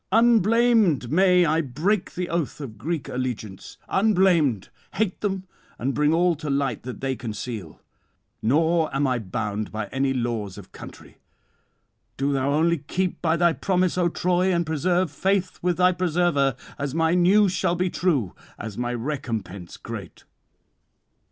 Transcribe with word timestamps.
unblamed 0.11 1.11
may 1.11 1.45
I 1.45 1.61
break 1.61 2.15
the 2.15 2.27
oath 2.27 2.59
of 2.59 2.79
Greek 2.79 3.07
allegiance, 3.07 3.77
unblamed 3.87 4.69
hate 4.95 5.21
them 5.21 5.43
and 5.77 5.93
bring 5.93 6.11
all 6.11 6.33
to 6.37 6.49
light 6.49 6.81
that 6.81 7.01
they 7.01 7.11
[159 7.11 7.73
191]conceal; 7.73 7.77
nor 8.41 8.95
am 8.95 9.05
I 9.05 9.19
bound 9.19 9.71
by 9.71 9.85
any 9.89 10.11
laws 10.11 10.57
of 10.57 10.71
country. 10.71 11.17
Do 12.17 12.33
thou 12.33 12.49
only 12.51 12.79
keep 12.79 13.21
by 13.21 13.37
thy 13.37 13.53
promise, 13.53 13.95
O 13.95 14.09
Troy, 14.09 14.51
and 14.51 14.65
preserve 14.65 15.11
faith 15.11 15.59
with 15.61 15.77
thy 15.77 15.91
preserver, 15.91 16.55
as 16.79 16.95
my 16.95 17.13
news 17.13 17.51
shall 17.51 17.75
be 17.75 17.91
true, 17.91 18.33
as 18.57 18.79
my 18.79 18.95
recompense 18.95 19.77
great. 19.77 20.23